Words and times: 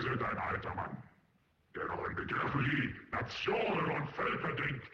Wir 0.00 0.12
sind 0.12 0.22
ein 0.22 0.38
alter 0.38 0.74
Mann, 0.76 0.96
der 1.76 1.84
noch 1.84 2.08
in 2.08 2.16
Begriffen 2.16 2.64
wie 2.64 2.94
Nationen 3.12 3.90
und 3.90 4.08
Völker 4.12 4.52
denkt. 4.54 4.88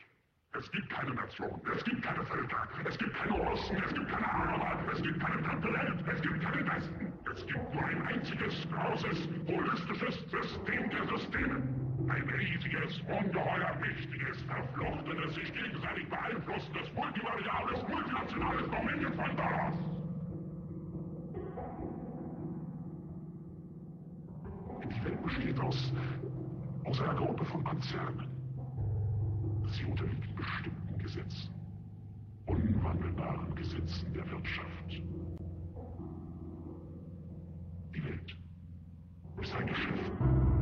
Es 0.59 0.69
gibt 0.73 0.91
keine 0.91 1.15
Nation, 1.15 1.61
es 1.77 1.85
gibt 1.85 2.03
keine 2.03 2.25
Völker, 2.25 2.69
es 2.85 2.99
gibt 2.99 3.15
keine 3.15 3.35
Russen, 3.35 3.77
es 3.87 3.95
gibt 3.95 4.09
keine 4.09 4.27
Araber, 4.27 4.93
es 4.93 5.01
gibt 5.01 5.21
keine 5.21 5.63
Welt, 5.63 6.05
es 6.13 6.23
gibt 6.23 6.43
keinen 6.43 6.67
Westen. 6.67 7.13
Es 7.33 7.47
gibt 7.47 7.73
nur 7.75 7.85
ein 7.85 8.03
einziges, 8.03 8.67
großes, 8.69 9.29
holistisches 9.47 10.29
System 10.29 10.91
der 10.91 11.17
Systeme. 11.17 11.63
Ein 12.09 12.29
riesiges, 12.29 12.99
ungeheuer 13.07 13.77
mächtiges, 13.81 14.43
verflochtenes, 14.43 15.35
sich 15.37 15.53
gegenseitig 15.53 16.09
beeinflussendes, 16.09 16.93
multivariables, 16.95 17.81
multinationales 17.87 18.71
Dominion 18.71 19.15
von 19.15 19.37
Dollars. 19.37 19.96
Die 24.85 25.05
Welt 25.05 25.23
besteht 25.23 25.61
aus, 25.61 25.93
aus 26.85 27.01
einer 27.01 27.15
Gruppe 27.15 27.45
von 27.45 27.65
Konzernen. 27.65 28.29
Sie 29.71 29.85
unterliegen 29.85 30.35
bestimmten 30.37 30.99
Gesetzen, 30.99 31.51
unwandelbaren 32.47 33.55
Gesetzen 33.55 34.13
der 34.15 34.31
Wirtschaft. 34.31 35.03
Die 37.95 38.05
Welt 38.05 38.37
ist 39.41 39.55
ein 39.55 39.67
Geschäft. 39.67 40.56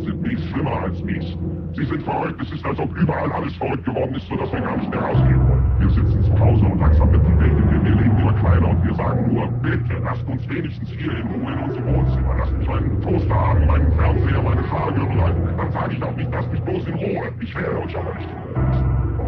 Sind 0.00 0.22
mies, 0.22 0.44
schlimmer 0.50 0.82
als 0.82 1.02
mies. 1.02 1.36
Sie 1.76 1.84
sind 1.84 2.02
verrückt, 2.02 2.40
es 2.42 2.52
ist, 2.52 2.64
als 2.66 2.78
ob 2.78 2.96
überall 2.96 3.30
alles 3.32 3.54
verrückt 3.56 3.84
geworden 3.84 4.14
ist, 4.14 4.26
sodass 4.28 4.52
wir 4.52 4.60
gar 4.60 4.76
nicht 4.76 4.90
mehr 4.90 5.00
rausgehen 5.00 5.48
wollen. 5.48 5.64
Wir 5.78 5.90
sitzen 5.90 6.24
zu 6.24 6.38
Hause 6.38 6.64
und 6.66 6.80
langsam 6.80 7.12
wird 7.12 7.22
die 7.26 7.38
Welt, 7.38 7.58
in 7.58 7.70
der 7.70 7.84
wir 7.84 7.94
leben, 7.94 8.18
immer 8.18 8.32
kleiner 8.34 8.68
und 8.68 8.84
wir 8.84 8.94
sagen 8.94 9.34
nur, 9.34 9.46
bitte, 9.62 9.94
lasst 10.02 10.26
uns 10.26 10.48
wenigstens 10.48 10.88
hier 10.90 11.12
in 11.12 11.26
Ruhe 11.28 11.52
in 11.52 11.58
unserem 11.60 11.94
Wohnzimmer. 11.94 12.34
Lasst 12.38 12.58
mich 12.58 12.68
meinen 12.68 13.00
Toaster 13.02 13.34
haben, 13.34 13.66
meinen 13.66 13.92
Fernseher, 13.92 14.42
meine 14.42 14.70
halten. 14.70 15.56
Dann 15.56 15.72
sage 15.72 15.94
ich 15.94 16.02
auch 16.02 16.16
nicht, 16.16 16.30
lasst 16.32 16.52
mich 16.52 16.62
bloß 16.62 16.86
in 16.86 16.94
Ruhe. 16.94 17.32
Ich 17.40 17.54
werde 17.54 17.78
euch 17.78 17.96
aber 17.96 18.14
nicht. 18.14 18.28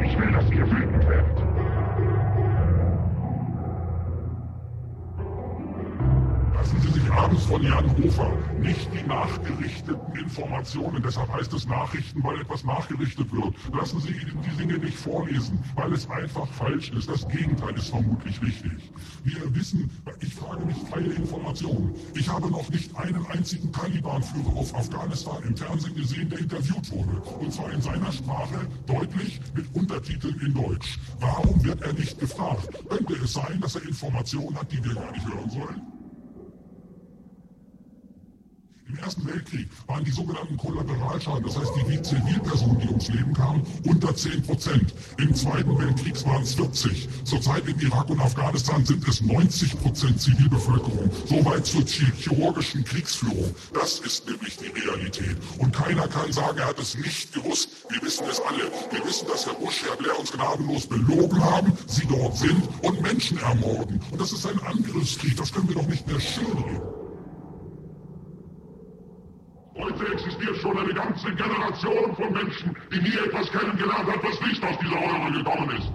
Ich 0.04 0.18
will, 0.18 0.32
dass 0.32 0.50
ihr 0.50 0.70
wütend 0.70 1.08
werdet. 1.08 1.51
Abends 7.12 7.44
von 7.44 7.62
Jan 7.62 7.88
Hofer 8.02 8.32
nicht 8.60 8.88
die 8.92 9.06
nachgerichteten 9.06 10.16
Informationen, 10.16 11.02
deshalb 11.02 11.32
heißt 11.32 11.52
es 11.52 11.66
Nachrichten, 11.66 12.22
weil 12.22 12.40
etwas 12.40 12.64
nachgerichtet 12.64 13.30
wird. 13.32 13.54
Lassen 13.74 14.00
Sie 14.00 14.12
Ihnen 14.12 14.40
die 14.42 14.56
Dinge 14.56 14.78
nicht 14.78 14.96
vorlesen, 14.96 15.58
weil 15.74 15.92
es 15.92 16.08
einfach 16.08 16.46
falsch 16.48 16.90
ist. 16.90 17.08
Das 17.10 17.28
Gegenteil 17.28 17.74
ist 17.74 17.90
vermutlich 17.90 18.40
richtig. 18.42 18.92
Wir 19.24 19.54
wissen, 19.54 19.90
ich 20.20 20.34
frage 20.34 20.64
mich 20.64 20.76
freie 20.90 21.12
Informationen. 21.12 21.94
Ich 22.14 22.28
habe 22.28 22.50
noch 22.50 22.68
nicht 22.70 22.94
einen 22.96 23.26
einzigen 23.26 23.72
Taliban-Führer 23.72 24.56
auf 24.56 24.74
Afghanistan 24.74 25.42
im 25.46 25.56
Fernsehen 25.56 25.94
gesehen, 25.94 26.30
der 26.30 26.38
interviewt 26.38 26.90
wurde. 26.90 27.20
Und 27.40 27.52
zwar 27.52 27.72
in 27.72 27.80
seiner 27.80 28.12
Sprache, 28.12 28.66
deutlich, 28.86 29.40
mit 29.54 29.66
Untertiteln 29.74 30.40
in 30.40 30.54
Deutsch. 30.54 30.98
Warum 31.20 31.62
wird 31.64 31.82
er 31.82 31.92
nicht 31.92 32.18
gefragt? 32.18 32.68
Könnte 32.88 33.14
es 33.14 33.32
sein, 33.34 33.60
dass 33.60 33.76
er 33.76 33.82
Informationen 33.82 34.56
hat, 34.58 34.70
die 34.72 34.82
wir 34.84 34.94
gar 34.94 35.12
nicht 35.12 35.26
hören 35.26 35.50
sollen? 35.50 36.01
Im 38.92 38.98
Ersten 38.98 39.26
Weltkrieg 39.26 39.68
waren 39.86 40.04
die 40.04 40.10
sogenannten 40.10 40.54
Kollateralschäden, 40.58 41.42
das 41.44 41.56
heißt 41.56 41.72
die 41.76 42.02
Zivilpersonen, 42.02 42.78
die 42.78 42.88
ums 42.88 43.08
Leben 43.08 43.32
kamen, 43.32 43.62
unter 43.86 44.14
10 44.14 44.42
Prozent. 44.42 44.94
Im 45.16 45.34
Zweiten 45.34 45.78
Weltkrieg 45.78 46.26
waren 46.26 46.42
es 46.42 46.54
40. 46.54 47.08
Zurzeit 47.24 47.66
in 47.66 47.80
Irak 47.80 48.10
und 48.10 48.20
Afghanistan 48.20 48.84
sind 48.84 49.08
es 49.08 49.22
90 49.22 49.80
Prozent 49.80 50.20
Zivilbevölkerung. 50.20 51.10
Soweit 51.24 51.64
zur 51.64 51.86
chirurgischen 51.86 52.84
Kriegsführung. 52.84 53.54
Das 53.72 54.00
ist 54.00 54.26
nämlich 54.26 54.58
die 54.58 54.68
Realität. 54.78 55.38
Und 55.56 55.74
keiner 55.74 56.06
kann 56.08 56.30
sagen, 56.30 56.58
er 56.58 56.66
hat 56.66 56.78
es 56.78 56.94
nicht 56.94 57.32
gewusst. 57.32 57.70
Wir 57.88 58.02
wissen 58.02 58.26
es 58.30 58.40
alle. 58.40 58.70
Wir 58.90 59.06
wissen, 59.06 59.26
dass 59.26 59.46
Herr 59.46 59.54
Bush, 59.54 59.82
Herr 59.88 59.96
Blair 59.96 60.18
uns 60.18 60.32
gnadenlos 60.32 60.86
belogen 60.86 61.42
haben, 61.42 61.72
sie 61.86 62.06
dort 62.06 62.36
sind 62.36 62.62
und 62.82 63.00
Menschen 63.00 63.38
ermorden. 63.38 64.02
Und 64.10 64.20
das 64.20 64.32
ist 64.32 64.46
ein 64.46 64.60
Angriffskrieg. 64.60 65.34
Das 65.38 65.50
können 65.50 65.68
wir 65.68 65.76
doch 65.76 65.88
nicht 65.88 66.06
mehr 66.06 66.20
schönreden. 66.20 67.01
Heute 69.74 70.12
existiert 70.12 70.56
schon 70.58 70.76
eine 70.76 70.92
ganze 70.92 71.32
Generation 71.32 72.14
von 72.14 72.32
Menschen, 72.32 72.76
die 72.92 73.00
nie 73.00 73.16
etwas 73.26 73.50
kennengelernt 73.50 74.06
hat, 74.06 74.22
was 74.22 74.38
nicht 74.42 74.62
aus 74.62 74.78
dieser 74.78 74.96
Röhre 74.96 75.32
gekommen 75.32 75.70
ist. 75.78 75.92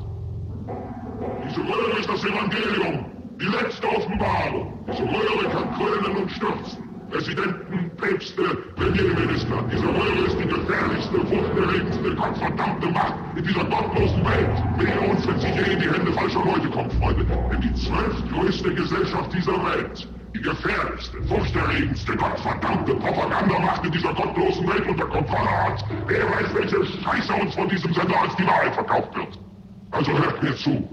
Diese 1.47 1.61
Röhre 1.61 1.99
ist 1.99 2.09
das 2.09 2.23
Evangelium, 2.25 3.05
die 3.39 3.45
letzte 3.45 3.87
Offenbarung. 3.87 4.83
Diese 4.87 5.03
Röhre 5.03 5.49
kann 5.51 5.73
krönen 5.75 6.17
und 6.17 6.31
stürzen. 6.31 6.87
Präsidenten, 7.11 7.91
Päpste, 7.97 8.43
Premierminister. 8.75 9.63
Diese 9.71 9.87
Röhre 9.87 10.25
ist 10.25 10.39
die 10.39 10.47
gefährlichste, 10.47 11.19
furchterregendste, 11.27 12.15
gottverdammte 12.15 12.87
Macht 12.87 13.15
in 13.37 13.43
dieser 13.43 13.63
gottlosen 13.63 14.25
Welt. 14.25 14.57
Wehe 14.77 15.09
uns, 15.09 15.27
wenn 15.27 15.39
sie 15.39 15.47
je 15.47 15.73
in 15.73 15.79
die 15.79 15.89
Hände 15.89 16.11
falscher 16.13 16.43
Leute 16.43 16.69
kommt, 16.69 16.91
Freunde. 16.93 17.25
Denn 17.25 17.61
die 17.61 17.73
zwölftgrößte 17.75 18.73
Gesellschaft 18.73 19.33
dieser 19.33 19.53
Welt, 19.53 20.07
die 20.37 20.43
gefährlichste, 20.43 21.21
furchterregendste, 21.23 22.15
gottverdammte 22.15 22.93
Propagandamacht 22.95 23.85
in 23.85 23.91
dieser 23.91 24.13
gottlosen 24.13 24.67
Welt 24.67 24.87
unter 24.87 25.05
Kontrolle 25.05 25.49
hat. 25.49 25.83
Wer 26.07 26.25
weiß, 26.29 26.53
welche 26.53 26.85
Scheiße 26.85 27.33
uns 27.33 27.55
von 27.55 27.69
diesem 27.69 27.93
Sender 27.93 28.21
als 28.21 28.35
die 28.35 28.45
Wahrheit 28.45 28.73
verkauft 28.73 29.15
wird. 29.15 29.39
Also 29.91 30.11
hört 30.11 30.43
mir 30.43 30.55
zu. 30.55 30.87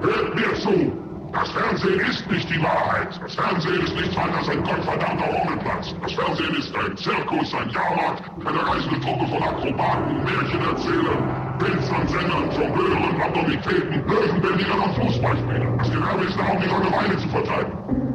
Hört 0.00 0.34
mir 0.34 0.54
zu. 0.54 0.92
Das 1.32 1.48
Fernsehen 1.52 2.00
ist 2.00 2.28
nicht 2.28 2.50
die 2.50 2.60
Wahrheit. 2.60 3.08
Das 3.22 3.34
Fernsehen 3.36 3.80
ist 3.82 3.94
nichts 3.94 4.16
weiter 4.16 4.36
als 4.36 4.48
ein 4.48 4.62
gottverdammter 4.64 5.26
Rummelplatz. 5.26 5.94
Das 6.02 6.12
Fernsehen 6.12 6.54
ist 6.56 6.74
ein 6.76 6.96
Zirkus, 6.96 7.54
ein 7.54 7.70
Jahrmarkt, 7.70 8.24
eine 8.44 8.66
reisende 8.68 9.00
Truppe 9.00 9.26
von 9.28 9.42
Akrobaten, 9.42 10.24
Märchenerzählern, 10.24 11.56
Pilzansängern, 11.60 12.50
Jongleuren, 12.50 13.22
Abnormitäten, 13.22 14.04
Löwenbändigern 14.08 14.80
und 14.80 14.94
Fußballspielern. 14.96 15.78
Das 15.78 15.90
Gewerbe 15.92 16.24
ist 16.24 16.36
da, 16.36 16.52
um 16.52 16.60
die 16.60 16.68
Langeweile 16.68 17.16
zu 17.18 17.28
vertreiben. 17.28 18.09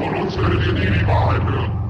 Von 0.00 0.14
uns 0.14 0.36
werdet 0.38 0.66
ihr 0.66 0.72
nie 0.72 0.98
die 0.98 1.06
Wahrheit 1.06 1.42
hören. 1.44 1.80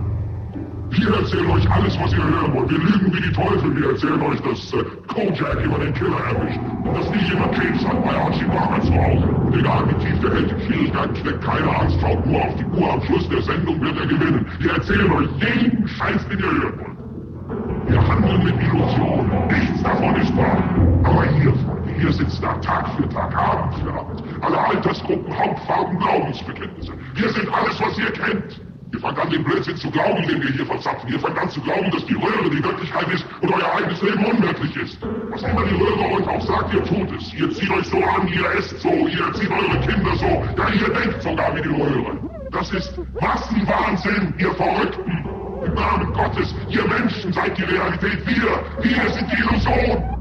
Wir 0.91 1.15
erzählen 1.15 1.51
euch 1.51 1.71
alles, 1.71 1.99
was 2.01 2.13
ihr 2.13 2.25
hören 2.25 2.53
wollt. 2.53 2.71
Wir 2.71 2.79
lügen 2.79 3.13
wie 3.15 3.21
die 3.21 3.33
Teufel. 3.33 3.77
Wir 3.77 3.91
erzählen 3.91 4.21
euch, 4.21 4.41
dass 4.41 4.73
äh, 4.73 4.85
Kojak 5.07 5.65
über 5.65 5.79
den 5.79 5.95
Killer 5.95 6.19
erwischt. 6.19 6.59
Und 6.85 6.97
dass 6.97 7.11
nie 7.11 7.31
jemand 7.31 7.53
Krebs 7.55 7.87
hat 7.87 8.05
bei 8.05 8.17
Archie 8.17 8.45
Barber 8.47 8.83
zu 8.83 8.93
Hause. 8.93 9.27
Und 9.27 9.57
egal 9.57 9.85
wie 9.89 10.05
tief 10.05 10.21
der 10.21 10.35
Held 10.35 10.51
in 10.51 10.61
Schwierigkeiten 10.61 11.17
steckt, 11.17 11.45
keine 11.45 11.79
Angst, 11.79 12.01
schaut 12.01 12.27
nur 12.27 12.43
auf 12.43 12.55
die 12.57 12.65
Uhr. 12.65 12.93
Am 12.93 13.03
Schluss 13.03 13.29
der 13.29 13.43
Sendung 13.43 13.81
wird 13.81 14.01
er 14.01 14.07
gewinnen. 14.07 14.47
Wir 14.59 14.73
erzählen 14.73 15.13
euch 15.13 15.29
jeden 15.39 15.87
Scheiß, 15.87 16.29
den 16.29 16.39
ihr 16.41 16.45
hören 16.45 16.79
wollt. 16.81 17.91
Wir 17.91 18.09
handeln 18.09 18.45
mit 18.45 18.55
Illusionen. 18.61 19.47
Nichts 19.47 19.83
davon 19.85 20.17
ist 20.17 20.37
wahr. 20.37 20.59
Aber 21.05 21.25
hier, 21.25 21.55
Freunde, 21.55 21.80
hier 22.01 22.13
sitzen 22.13 22.41
da 22.41 22.55
Tag 22.55 22.89
für 22.97 23.09
Tag, 23.11 23.37
Abend 23.37 23.75
für 23.75 23.93
Abend. 23.93 24.23
Alle 24.41 24.59
Altersgruppen, 24.59 25.39
Hautfarben, 25.39 25.99
Glaubensbekenntnisse. 25.99 26.93
Wir 27.15 27.29
sind 27.29 27.53
alles, 27.53 27.79
was 27.79 27.99
ihr 27.99 28.11
kennt. 28.13 28.61
Ihr 28.93 28.99
fangt 28.99 29.19
an, 29.19 29.31
den 29.31 29.45
Blödsinn 29.45 29.77
zu 29.77 29.91
glauben, 29.91 30.27
den 30.27 30.43
wir 30.43 30.51
hier 30.51 30.67
verzapfen. 30.67 31.13
Ihr 31.13 31.21
fangt 31.21 31.39
an 31.39 31.49
zu 31.51 31.61
glauben, 31.61 31.91
dass 31.91 32.05
die 32.07 32.15
Röhre 32.15 32.51
die 32.51 32.65
Wirklichkeit 32.65 33.07
ist 33.13 33.25
und 33.41 33.53
euer 33.53 33.75
eigenes 33.77 34.03
Leben 34.03 34.25
unwirklich 34.25 34.77
ist. 34.77 34.99
Was 35.31 35.43
immer 35.43 35.65
die 35.65 35.75
Röhre 35.75 36.11
euch 36.17 36.27
auch 36.27 36.43
sagt, 36.43 36.75
ihr 36.75 36.85
tut 36.85 37.13
es. 37.21 37.35
Ihr 37.35 37.51
zieht 37.53 37.71
euch 37.71 37.87
so 37.87 37.99
an, 37.99 38.27
ihr 38.27 38.51
esst 38.59 38.81
so, 38.81 38.89
ihr 38.89 39.27
erzieht 39.27 39.51
eure 39.51 39.81
Kinder 39.81 40.17
so. 40.17 40.27
Ja, 40.27 40.69
ihr 40.71 40.95
denkt 40.95 41.23
sogar 41.23 41.55
wie 41.55 41.63
die 41.63 41.69
Röhre. 41.69 42.19
Das 42.51 42.73
ist 42.73 42.99
Massenwahnsinn, 43.21 44.35
ihr 44.39 44.53
Verrückten. 44.55 45.25
Im 45.65 45.75
Namen 45.75 46.13
Gottes, 46.15 46.55
ihr 46.69 46.85
Menschen 46.87 47.33
seid 47.33 47.57
die 47.59 47.65
Realität. 47.65 48.27
Wir, 48.27 48.65
wir 48.83 49.11
sind 49.11 49.31
die 49.31 49.43
Illusion. 49.43 50.20